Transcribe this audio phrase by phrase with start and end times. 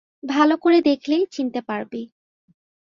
[0.23, 2.01] ভালো করে দেখলেই চিনতে পারবি।